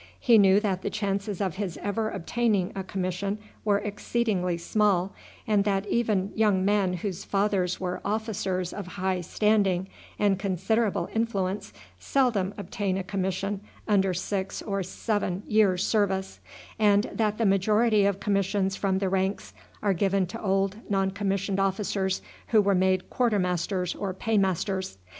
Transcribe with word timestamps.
He 0.19 0.39
knew 0.39 0.59
that 0.61 0.81
the 0.81 0.89
chances 0.89 1.41
of 1.41 1.57
his 1.57 1.77
ever 1.77 2.09
obtaining 2.09 2.71
a 2.75 2.83
commission 2.83 3.37
were 3.63 3.77
exceedingly 3.77 4.57
small, 4.57 5.13
and 5.45 5.63
that 5.63 5.85
even 5.85 6.31
young 6.33 6.65
men 6.65 6.93
whose 6.93 7.23
fathers 7.23 7.79
were 7.79 8.01
officers 8.03 8.73
of 8.73 8.87
high 8.97 9.21
standing 9.21 9.87
and 10.17 10.39
considerable 10.39 11.07
influence 11.13 11.71
seldom 11.99 12.51
obtain 12.57 12.97
a 12.97 13.03
commission 13.03 13.61
under 13.87 14.11
six 14.11 14.59
or 14.63 14.81
seven 14.81 15.43
years' 15.45 15.85
service, 15.85 16.39
and 16.79 17.03
that 17.13 17.37
the 17.37 17.45
majority 17.45 18.05
of 18.07 18.19
commissions 18.19 18.75
from 18.75 18.97
the 18.97 19.07
ranks 19.07 19.53
are 19.83 19.93
given 19.93 20.25
to 20.25 20.41
old 20.41 20.77
non 20.89 21.11
commissioned 21.11 21.59
officers 21.59 22.23
who 22.47 22.59
were 22.59 22.73
made 22.73 23.11
quarter 23.11 23.37
masters 23.37 23.93
or 23.93 24.15
pay 24.15 24.35
masters. 24.39 24.97